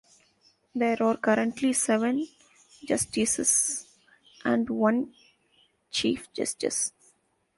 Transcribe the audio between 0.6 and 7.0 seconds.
There are currently seven Justices and one Chief Justice.